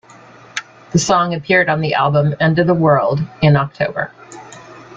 The 0.93 0.97
song 0.97 1.35
appeared 1.35 1.69
on 1.69 1.79
the 1.81 1.93
album 1.93 2.33
"End 2.39 2.57
of 2.57 2.65
the 2.65 2.73
World" 2.73 3.19
in 3.43 3.55
October. 3.55 4.11